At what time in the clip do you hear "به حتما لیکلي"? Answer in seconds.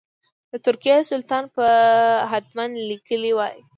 1.55-3.31